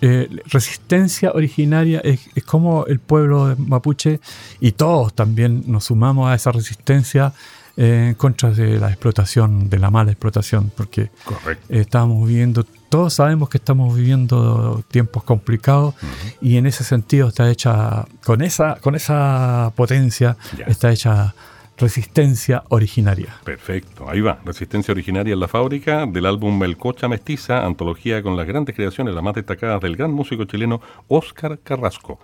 [0.03, 4.19] eh, resistencia originaria es, es como el pueblo mapuche
[4.59, 7.33] y todos también nos sumamos a esa resistencia
[7.77, 13.13] eh, en contra de la explotación, de la mala explotación, porque eh, estamos viviendo, todos
[13.13, 15.95] sabemos que estamos viviendo tiempos complicados
[16.41, 20.65] y en ese sentido está hecha, con esa, con esa potencia, Ya.
[20.65, 21.33] está hecha
[21.77, 23.33] resistencia originaria.
[23.43, 24.39] Perfecto, ahí va.
[24.45, 29.23] Resistencia originaria en la fábrica del álbum Melcocha Mestiza, antología con las grandes creaciones, las
[29.23, 32.19] más destacadas del gran músico chileno Óscar Carrasco.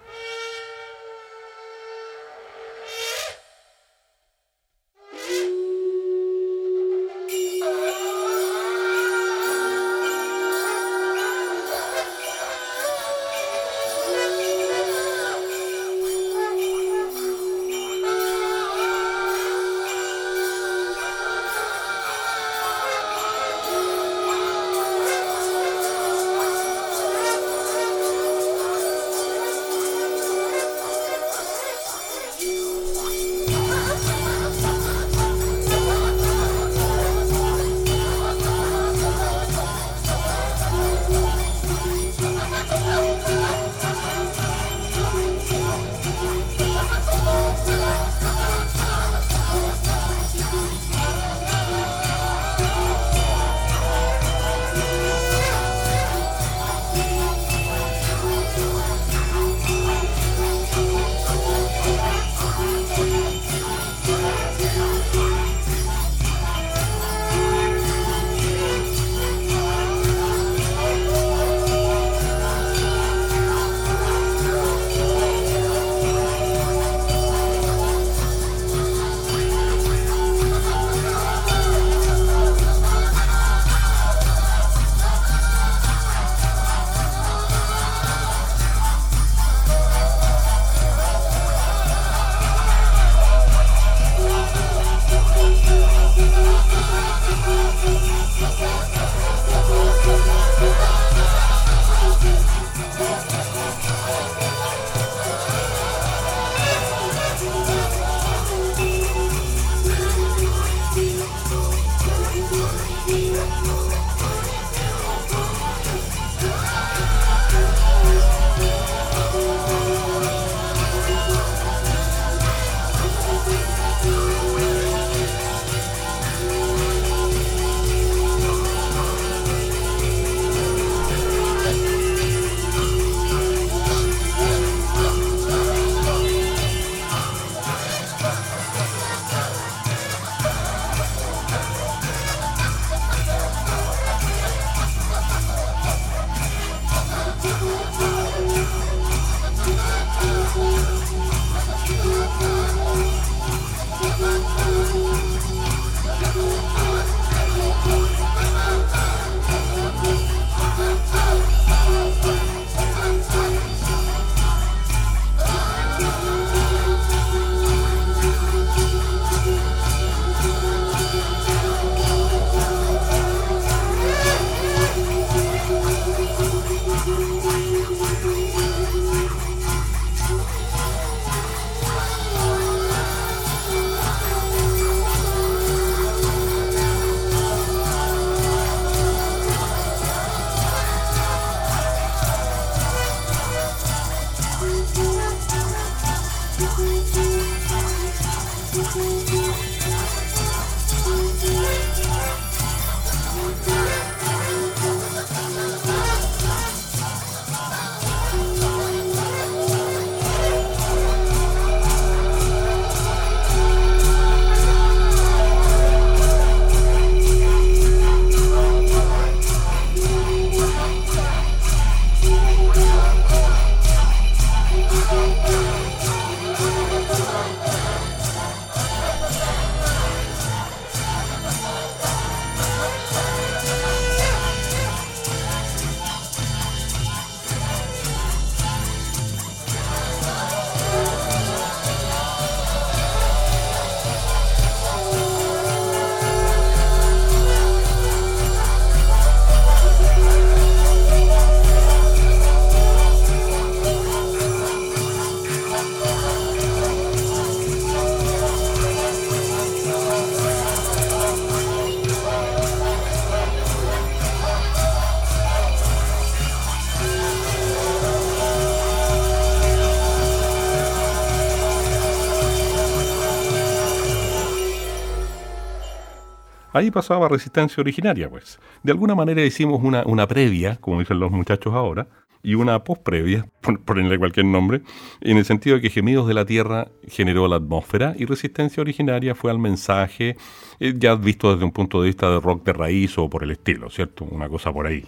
[276.77, 278.59] Ahí pasaba resistencia originaria, pues.
[278.83, 282.07] De alguna manera hicimos una, una previa, como dicen los muchachos ahora,
[282.43, 284.81] y una post-previa, por ponerle cualquier nombre,
[285.21, 289.35] en el sentido de que Gemidos de la Tierra generó la atmósfera y Resistencia Originaria
[289.35, 290.37] fue al mensaje,
[290.79, 293.51] eh, ya visto desde un punto de vista de rock de raíz o por el
[293.51, 294.25] estilo, ¿cierto?
[294.25, 295.03] Una cosa por ahí.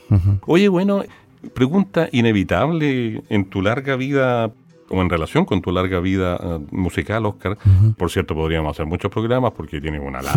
[0.48, 1.04] Oye, bueno,
[1.54, 4.52] pregunta inevitable en tu larga vida
[4.90, 7.58] o en relación con tu larga vida eh, musical, Oscar.
[7.98, 10.32] Por cierto, podríamos hacer muchos programas porque tiene una la-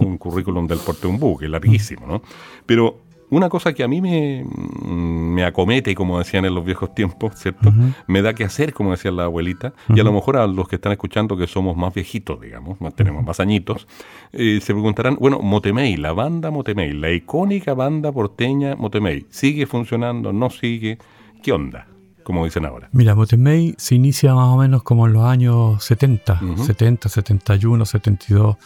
[0.00, 2.22] un currículum del porte de un buque, larguísimo, ¿no?
[2.66, 6.94] Pero una cosa que a mí me, mm, me acomete, como decían en los viejos
[6.94, 7.70] tiempos, ¿cierto?
[8.06, 10.76] Me da que hacer, como decía la abuelita, y a lo mejor a los que
[10.76, 13.86] están escuchando que somos más viejitos, digamos, más, tenemos más añitos,
[14.32, 20.32] eh, se preguntarán, bueno, Motemey, la banda Motemey, la icónica banda porteña Motemey, ¿sigue funcionando?
[20.32, 20.96] ¿No sigue?
[21.42, 21.86] ¿Qué onda?
[22.28, 22.90] Como dicen ahora.
[22.92, 26.62] Mira, Motemey se inicia más o menos como en los años 70, Ujú.
[26.62, 28.56] 70, 71, 72.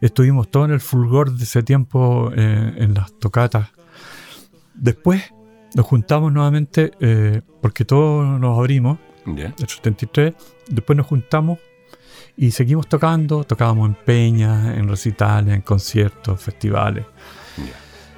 [0.00, 3.68] Estuvimos todo en el fulgor de ese tiempo eh, en las tocatas.
[4.74, 5.22] Después
[5.76, 9.54] nos juntamos nuevamente eh, porque todos nos abrimos, ¿Ya?
[9.56, 10.34] el 73.
[10.68, 11.60] Después nos juntamos
[12.36, 13.44] y seguimos tocando.
[13.44, 17.06] Tocábamos en peñas, en recitales, en conciertos, festivales.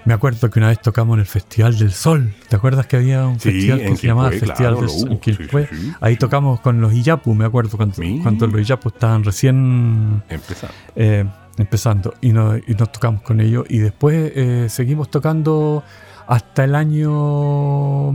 [0.07, 2.35] Me acuerdo que una vez tocamos en el Festival del Sol.
[2.49, 5.19] ¿Te acuerdas que había un Sí, festival que se llamaba Festival claro, del Sol?
[5.25, 5.93] Sí, sí.
[6.01, 10.75] Ahí tocamos con los Iyapu, me acuerdo, cuando, los Iyapu estaban recién Empezando.
[10.97, 11.25] eh,
[11.57, 13.65] empezando y nos, y nos tocamos con ellos.
[13.69, 15.83] Y después eh, seguimos tocando
[16.27, 18.13] hasta el año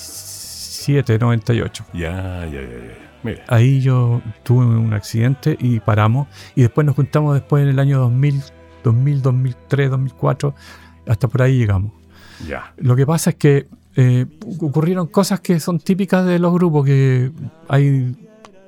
[0.00, 1.84] 1997, 98.
[1.92, 3.09] Ya, ya, ya, ya.
[3.22, 3.44] Mira.
[3.48, 6.28] Ahí yo tuve un accidente y paramos.
[6.54, 8.42] Y después nos juntamos después en el año 2000,
[8.84, 10.54] 2000 2003, 2004.
[11.06, 11.92] Hasta por ahí llegamos.
[12.46, 12.72] Ya.
[12.78, 13.66] Lo que pasa es que
[13.96, 14.26] eh,
[14.60, 17.30] ocurrieron cosas que son típicas de los grupos, que
[17.68, 18.14] hay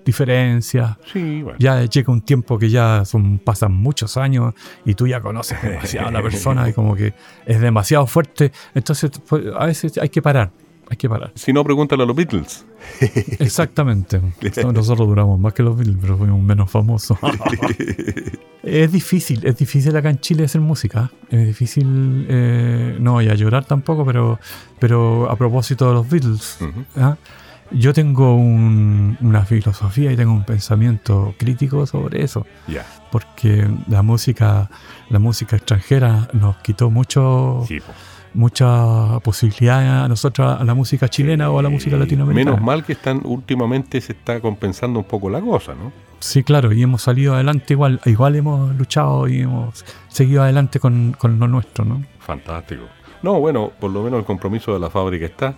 [0.04, 0.96] diferencias.
[1.12, 1.58] Sí, bueno.
[1.58, 6.08] Ya llega un tiempo que ya son, pasan muchos años y tú ya conoces demasiado
[6.08, 7.14] a la persona y como que
[7.46, 8.52] es demasiado fuerte.
[8.74, 10.50] Entonces pues, a veces hay que parar,
[10.92, 11.32] hay que parar.
[11.34, 12.64] Si no, pregúntale a los Beatles.
[13.40, 14.20] Exactamente.
[14.72, 17.18] Nosotros duramos más que los Beatles, pero fuimos menos famosos.
[18.62, 21.10] es difícil, es difícil acá en Chile hacer música.
[21.30, 24.38] Es difícil, eh, no voy a llorar tampoco, pero,
[24.78, 26.84] pero a propósito de los Beatles, Ujú.
[26.96, 27.16] ¿ah?
[27.74, 32.84] yo tengo un- una filosofía y tengo un pensamiento crítico sobre eso, Ya.
[33.10, 34.68] porque la música,
[35.08, 37.86] la música extranjera nos quitó mucho, Sí, po.
[38.34, 42.50] Mucha posibilidad a nosotros, a la música chilena o a la música Eh, latinoamericana.
[42.52, 45.92] Menos mal que están últimamente se está compensando un poco la cosa, ¿no?
[46.20, 51.14] Sí, claro, y hemos salido adelante igual, igual hemos luchado y hemos seguido adelante con,
[51.18, 52.02] con lo nuestro, ¿no?
[52.20, 52.82] Fantástico.
[53.22, 55.54] No, bueno, por lo menos el compromiso de la fábrica está.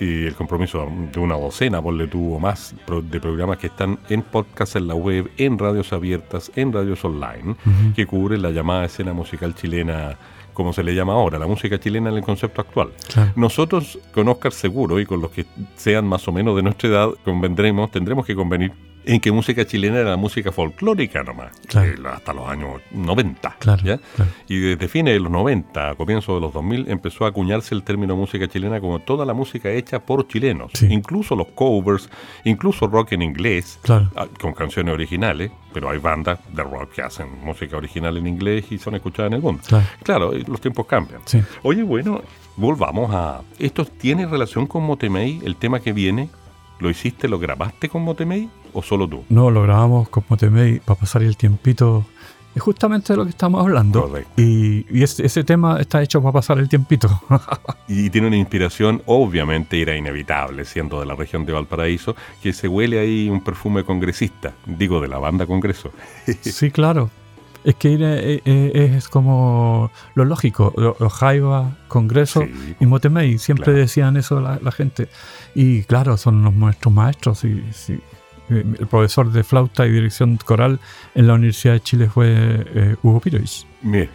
[0.00, 4.22] Y el compromiso de una docena, por le tuvo más de programas que están en
[4.22, 7.54] podcast en la web, en radios abiertas, en radios online,
[7.94, 10.16] que cubren la llamada escena musical chilena,
[10.60, 12.90] como se le llama ahora, la música chilena en el concepto actual.
[13.10, 13.32] Claro.
[13.34, 17.08] Nosotros, con Oscar seguro y con los que sean más o menos de nuestra edad,
[17.24, 18.72] convendremos, tendremos que convenir
[19.04, 21.88] en que música chilena era música folclórica nomás, Claro.
[21.88, 23.56] eh, hasta los años 90.
[23.58, 23.98] Claro, ¿ya?
[24.16, 24.30] claro.
[24.48, 27.82] Y desde fines de los 90, a comienzos de los 2000, empezó a acuñarse el
[27.82, 30.86] término música chilena como toda la música hecha por chilenos, Sí.
[30.90, 32.08] incluso los covers,
[32.44, 37.26] incluso rock en inglés, ah, con canciones originales, pero hay bandas de rock que hacen
[37.44, 39.62] música original en inglés y son escuchadas en el mundo.
[40.02, 40.32] Claro.
[40.46, 41.20] Los tiempos cambian.
[41.24, 41.40] Sí.
[41.62, 42.22] Oye, bueno,
[42.56, 43.40] volvamos a...
[43.58, 46.28] ¿Esto tiene relación con Motemey, el tema que viene?
[46.80, 49.24] ¿Lo hiciste, lo grabaste con Motemey o solo tú?
[49.28, 52.06] No, lo grabamos con Motemey para pasar el tiempito.
[52.54, 54.02] Es justamente de lo que estamos hablando.
[54.08, 54.32] Correcto.
[54.36, 57.08] Y, y ese, ese tema está hecho para pasar el tiempito.
[57.92, 62.68] Y tiene una inspiración, obviamente era inevitable, siendo de la región de Valparaíso, que se
[62.68, 65.90] huele ahí un perfume congresista, digo, de la banda Congreso.
[66.40, 67.10] sí, claro.
[67.64, 70.72] Es que eh, eh, es como lo lógico.
[70.76, 72.74] Lo- Los Jaiba, Congreso Sí.
[72.80, 73.78] y Motemey siempre Claro.
[73.80, 75.08] decían eso la, la gente.
[75.54, 77.44] Y claro, son los nuestros maestros.
[77.44, 78.00] Y, sí.
[78.48, 80.80] Eh, El profesor de flauta y dirección coral
[81.14, 83.66] en la Universidad de Chile fue eh, Hugo Pirois.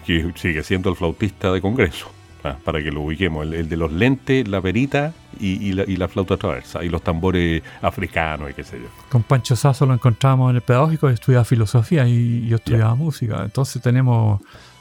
[0.06, 2.12] Que sigue siendo el flautista de Congreso,
[2.46, 5.84] ah, para que lo ubiquemos, el, el de los lentes, la perita y, y la,
[5.88, 8.88] y la flauta traversa, y los tambores africanos y qué sé yo.
[9.10, 13.42] Con Pancho Sasso lo encontramos en el pedagógico, estudiaba filosofía y yo estudiaba música.
[13.44, 14.40] Entonces tenemos,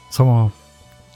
[0.09, 0.53] somos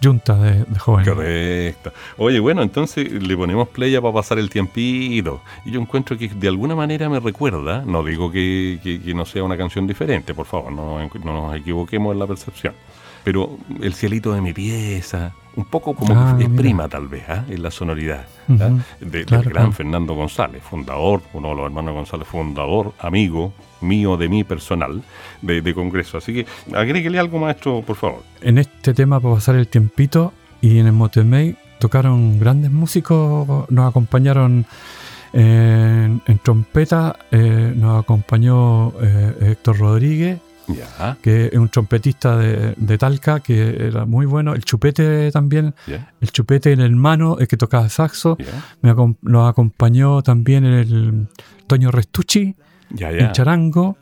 [0.02, 1.10] juntas de, de jóvenes.
[1.14, 1.92] Correcto.
[2.18, 5.42] Oye, bueno, entonces le ponemos playa para pasar el tiempito.
[5.66, 9.26] Y yo encuentro que de alguna manera me recuerda, no digo que, que- que no
[9.26, 12.74] sea una canción diferente, por favor, no, no nos equivoquemos en la percepción.
[13.26, 16.62] Pero el cielito de mi pieza, un poco como Ah, que es mira.
[16.62, 17.44] prima tal vez, ¿ah?
[17.50, 18.70] en la sonoridad ¿ah?
[19.00, 19.72] De, Claro, del gran claro.
[19.74, 25.02] Fernando González, fundador, uno de los hermanos González, fundador, amigo mío de mí personal
[25.42, 26.18] de, de Congreso.
[26.18, 26.46] Así que
[26.76, 28.24] agréguele algo, maestro, por favor.
[28.42, 33.90] En este tema, para pasar el tiempito, y en el Motemey tocaron grandes músicos, nos
[33.90, 34.66] acompañaron
[35.34, 40.40] en, en trompeta, eh, nos acompañó eh, Héctor Rodríguez,
[41.22, 45.74] Que es un trompetista de, de Talca, que era muy bueno, el chupete también,
[46.22, 48.38] el chupete, el hermano, el que tocaba saxo,
[48.82, 51.28] me acom- nos acompañó también el
[51.68, 52.56] Toño Restucci,
[53.12, 53.98] ya, charango,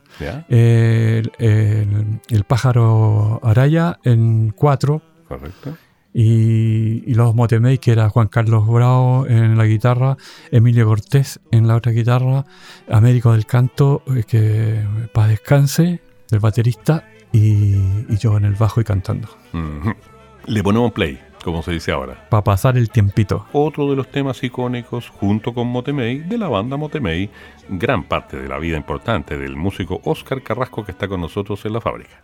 [0.48, 5.76] el, el- el pájaro Araya en cuatro, correcto.
[6.14, 10.16] y, y los Motemey, que era Juan Carlos Bravo en la guitarra,
[10.50, 12.44] Emilio Cortés en la otra guitarra,
[12.90, 16.00] Américo del Canto, eh, que para descanse,
[16.30, 17.74] del baterista, y,
[18.08, 19.28] y yo en el bajo y cantando.
[20.46, 22.26] Le ponemos play, como se dice ahora.
[22.30, 23.46] para pasar el tiempito.
[23.52, 27.28] Otro de los temas icónicos, junto con Motemey, de la banda Motemey,
[27.68, 31.74] gran parte de la vida importante del músico Oscar Carrasco que está con nosotros en
[31.74, 32.20] la fábrica.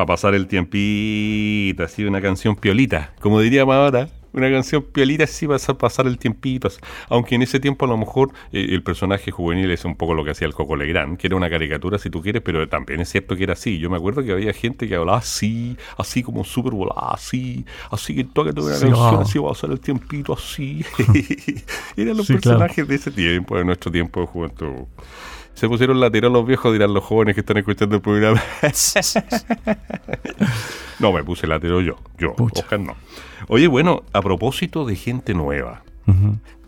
[0.00, 5.46] Para pasar el tiempito, así una canción piolita, como diríamos ahora, una canción piolita así
[5.46, 6.70] para pasar el tiempito.
[7.10, 10.24] Aunque en ese tiempo a lo mejor eh, el personaje juvenil es un poco lo
[10.24, 13.10] que hacía el Coco Legrand, que era una caricatura si tú quieres, pero también es
[13.10, 13.78] cierto que era así.
[13.78, 18.14] Yo me acuerdo que había gente que hablaba así, así como súper volada, así, así
[18.14, 19.20] que toca una Sí, canción, wow.
[19.20, 20.82] así va a pasar el tiempito, así.
[21.98, 22.58] Eran los Sí, claro.
[22.60, 24.86] personajes de ese tiempo, de nuestro tiempo de juventud.
[25.60, 28.42] Se pusieron lateral los viejos, dirán los jóvenes que están escuchando el programa.
[30.98, 32.62] no, me puse latero yo, yo, Pucha.
[32.62, 32.96] Oscar no.
[33.46, 35.82] Oye, bueno, a propósito de gente nueva,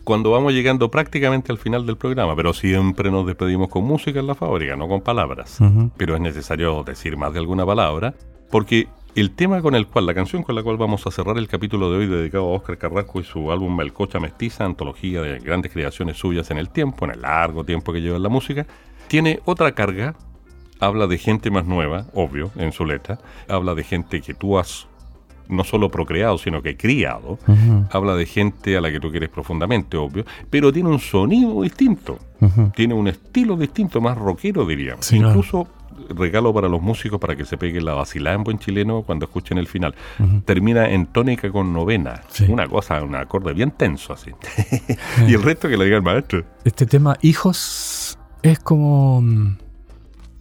[0.05, 4.27] cuando vamos llegando prácticamente al final del programa, pero siempre nos despedimos con música en
[4.27, 5.59] la fábrica, no con palabras.
[5.97, 8.13] Pero es necesario decir más de alguna palabra,
[8.51, 11.47] porque el tema con el cual, la canción con la cual vamos a cerrar el
[11.47, 15.71] capítulo de hoy dedicado a Oscar Carrasco y su álbum Melcocha Mestiza, antología de grandes
[15.73, 18.67] creaciones suyas en el tiempo, en el largo tiempo que lleva en la música,
[19.09, 20.15] tiene otra carga,
[20.81, 24.87] habla de gente más nueva, obvio, en su letra, habla de gente que tú has
[25.49, 27.39] no solo procreado, sino que criado,
[27.91, 32.19] habla de gente a la que tú quieres profundamente, obvio, pero tiene un sonido distinto,
[32.75, 35.05] tiene un estilo distinto, más rockero, diríamos.
[35.05, 35.43] Sí, claro.
[36.09, 39.59] Regalo para los músicos para que se peguen la vacilada en buen chileno cuando escuchen
[39.59, 39.95] el final.
[40.45, 42.23] Termina en tónica con novena.
[42.29, 42.47] Sí.
[42.49, 44.31] Una cosa, un acorde bien tenso así.
[45.27, 46.45] y el resto que lo diga el maestro.
[46.65, 49.57] Este tema, hijos, es como mm,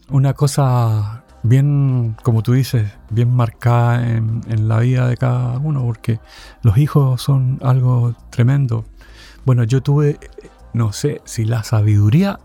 [0.09, 5.83] una cosa bien, como tú dices, bien marcada en, en la vida de cada uno,
[5.83, 6.19] porque
[6.61, 8.85] los hijos son algo tremendo.
[9.45, 10.19] Bueno, yo tuve,
[10.73, 12.39] no sé si la sabiduría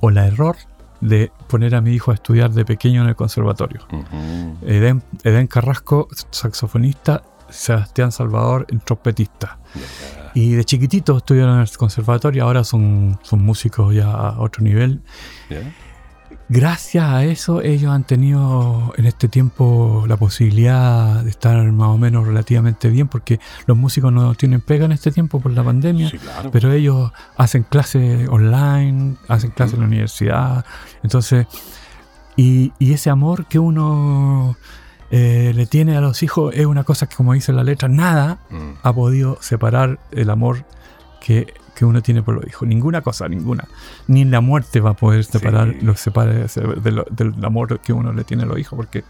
[0.00, 0.56] o la error
[1.02, 3.80] de poner a mi hijo a estudiar de pequeño en el conservatorio.
[3.92, 4.56] Ujú.
[4.62, 9.58] Edén, Edén Carrasco, saxofonista, Sebastián Salvador, trompetista.
[10.34, 15.02] Y de chiquitito estuvieron en el conservatorio, ahora son, son músicos ya a otro nivel.
[16.54, 21.96] Gracias a eso ellos han tenido en este tiempo la posibilidad de estar más o
[21.96, 26.10] menos relativamente bien, porque los músicos no tienen pega en este tiempo por la pandemia.
[26.10, 26.50] Sí, claro.
[26.50, 30.66] Pero ellos hacen clases online, hacen clases en la universidad.
[31.02, 31.46] Entonces,
[32.36, 34.56] y, y ese amor que uno
[35.10, 38.40] eh, le tiene a los hijos es una cosa que, como dice la letra, nada
[38.50, 38.72] Mm.
[38.82, 40.64] ha podido separar el amor
[41.22, 42.68] que, que uno tiene por los hijos.
[42.68, 43.66] Ninguna cosa, ninguna.
[44.06, 45.78] Ni la muerte va a poder separar, Sí.
[45.84, 49.02] los separe de- de lo- del amor que uno le tiene a los hijos, porque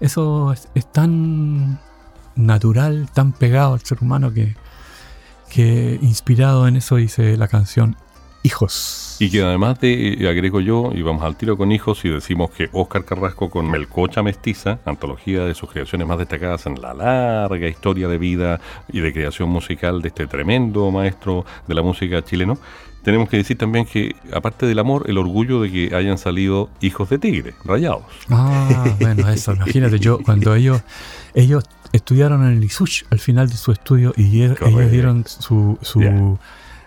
[0.00, 1.78] eso es, es tan
[2.34, 4.56] natural, tan pegado al ser humano que,
[5.48, 7.94] que inspirado en eso dice la canción
[8.48, 9.16] Hijos.
[9.18, 12.50] Y que además de, eh, agrego yo, y vamos al tiro con hijos, y decimos
[12.50, 17.68] que Oscar Carrasco con Melcocha Mestiza, antología de sus creaciones más destacadas en la larga
[17.68, 18.58] historia de vida
[18.90, 22.56] y de creación musical de este tremendo maestro de la música chileno,
[23.02, 27.10] tenemos que decir también que, aparte del amor, el orgullo de que hayan salido hijos
[27.10, 28.04] de tigre, rayados.
[28.30, 30.80] Ah, bueno, eso, imagínate, yo cuando ellos,
[31.34, 34.58] ellos estudiaron en el ISUCH al final de su estudio y ellos
[34.90, 36.38] dieron su, su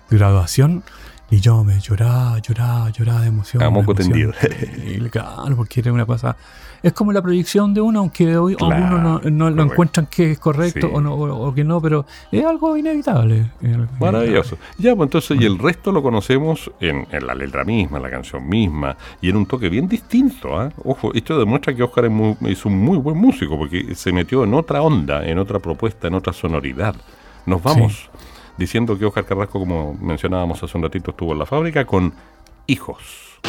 [0.10, 0.84] graduación
[1.32, 3.64] y yo me lloraba, lloraba, lloraba de emoción.
[3.64, 4.34] A de moco emoción.
[4.36, 5.10] tendido.
[5.10, 6.36] Claro, porque era una cosa...
[6.84, 10.32] Es como la proyección de uno, aunque hoy Claro, algunos no, no lo encuentran que
[10.32, 10.92] es correcto Sí.
[10.92, 13.52] o, no, o, o que no, pero es algo inevitable.
[14.00, 14.58] Maravilloso.
[14.80, 18.10] Ya, pues entonces, y el resto lo conocemos en, en la letra misma, en la
[18.10, 20.60] canción misma, y en un toque bien distinto.
[20.60, 20.72] ¿ah?
[20.84, 24.44] Ojo, esto demuestra que Oscar es, muy- es un muy buen músico, porque se metió
[24.44, 26.96] en otra onda, en otra propuesta, en otra sonoridad.
[27.46, 28.10] Nos vamos
[28.58, 32.14] diciendo que Oscar Carrasco, como mencionábamos hace un ratito, estuvo en la fábrica con
[32.68, 33.40] hijos.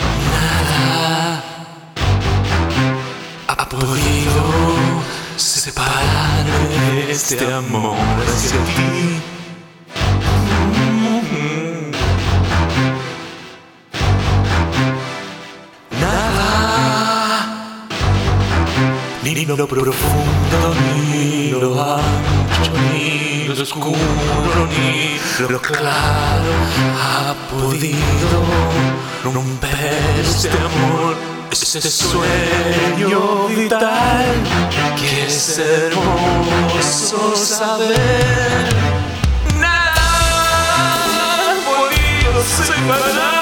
[3.48, 4.44] ha podido
[5.36, 7.96] separarme de este amor
[8.26, 9.20] hacia ti.
[16.00, 17.88] Nada,
[19.22, 20.74] ni lo profundo,
[21.12, 22.32] ni lo ni
[23.63, 26.53] lo oscuro, ni lo claro
[26.99, 28.43] ha podido
[29.23, 31.17] romper este amor,
[31.53, 34.27] este sueño vital
[34.99, 38.69] que es hermoso saber.
[39.61, 39.93] Nada
[41.39, 43.41] ha podido separarme